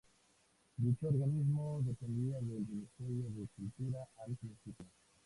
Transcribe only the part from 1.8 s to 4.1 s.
dependía del Ministerio de Cultura